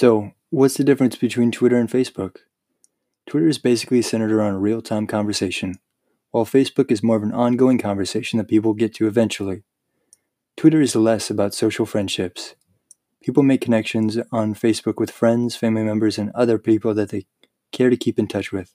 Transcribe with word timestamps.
So, 0.00 0.32
what's 0.48 0.78
the 0.78 0.82
difference 0.82 1.16
between 1.16 1.52
Twitter 1.52 1.76
and 1.76 1.86
Facebook? 1.86 2.36
Twitter 3.28 3.48
is 3.48 3.58
basically 3.58 4.00
centered 4.00 4.32
around 4.32 4.54
a 4.54 4.58
real 4.58 4.80
time 4.80 5.06
conversation, 5.06 5.74
while 6.30 6.46
Facebook 6.46 6.90
is 6.90 7.02
more 7.02 7.16
of 7.16 7.22
an 7.22 7.34
ongoing 7.34 7.76
conversation 7.76 8.38
that 8.38 8.48
people 8.48 8.72
get 8.72 8.94
to 8.94 9.06
eventually. 9.06 9.62
Twitter 10.56 10.80
is 10.80 10.96
less 10.96 11.28
about 11.28 11.52
social 11.52 11.84
friendships. 11.84 12.54
People 13.22 13.42
make 13.42 13.60
connections 13.60 14.16
on 14.32 14.54
Facebook 14.54 14.96
with 14.96 15.10
friends, 15.10 15.54
family 15.54 15.82
members, 15.82 16.16
and 16.16 16.30
other 16.30 16.56
people 16.56 16.94
that 16.94 17.10
they 17.10 17.26
care 17.70 17.90
to 17.90 17.96
keep 17.98 18.18
in 18.18 18.26
touch 18.26 18.52
with. 18.52 18.74